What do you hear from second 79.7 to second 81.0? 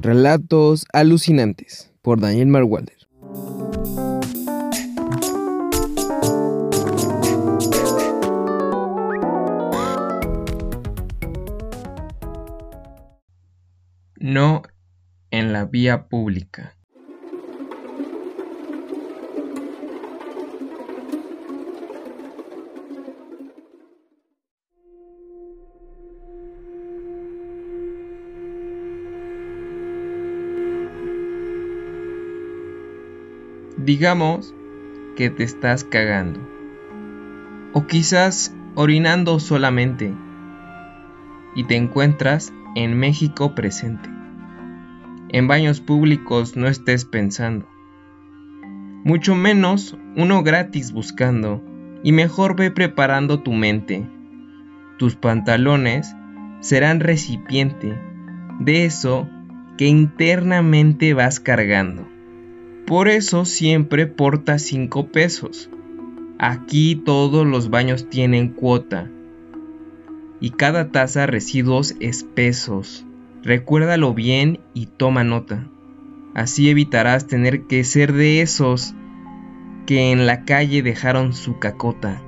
que en la calle